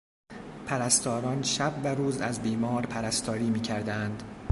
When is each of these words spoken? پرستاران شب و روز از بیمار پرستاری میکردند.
پرستاران 0.65 1.41
شب 1.41 1.73
و 1.83 1.87
روز 1.87 2.21
از 2.21 2.41
بیمار 2.41 2.85
پرستاری 2.85 3.49
میکردند. 3.49 4.23